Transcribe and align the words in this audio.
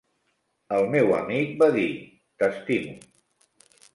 El 0.77 0.87
meu 0.95 1.11
amic 1.17 1.51
va 1.59 1.69
dir: 1.77 1.85
"T'estimo". 2.43 2.97